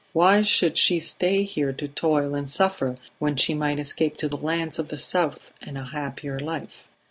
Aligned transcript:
Why 0.13 0.41
should 0.41 0.79
she 0.79 0.99
stay 0.99 1.43
here 1.43 1.71
to 1.73 1.87
toil 1.87 2.33
and 2.33 2.49
suffer 2.49 2.97
when 3.19 3.35
she 3.35 3.53
might 3.53 3.77
escape 3.77 4.17
to 4.17 4.27
the 4.27 4.35
lands 4.35 4.79
of 4.79 4.87
the 4.87 4.97
south 4.97 5.53
and 5.61 5.77
a 5.77 5.83
happier 5.83 6.39
life. 6.39 6.87